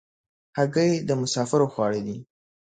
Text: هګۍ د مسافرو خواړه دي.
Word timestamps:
هګۍ 0.57 0.91
د 1.07 1.09
مسافرو 1.21 1.71
خواړه 1.73 1.99
دي. 2.07 2.17